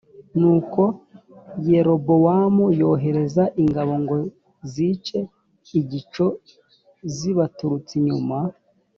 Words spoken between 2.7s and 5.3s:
yohereza ingabo ngo zice